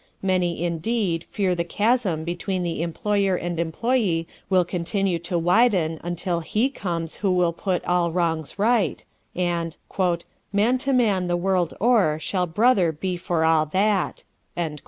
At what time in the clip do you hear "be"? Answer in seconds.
12.91-13.15